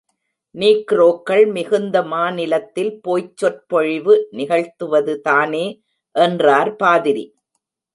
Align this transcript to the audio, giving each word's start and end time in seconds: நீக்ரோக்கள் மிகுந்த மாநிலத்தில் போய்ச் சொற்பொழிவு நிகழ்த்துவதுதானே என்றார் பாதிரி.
நீக்ரோக்கள் 0.55 1.43
மிகுந்த 1.51 2.01
மாநிலத்தில் 2.03 2.91
போய்ச் 3.01 3.37
சொற்பொழிவு 3.37 4.15
நிகழ்த்துவதுதானே 4.31 5.65
என்றார் 6.15 6.75
பாதிரி. 6.75 7.25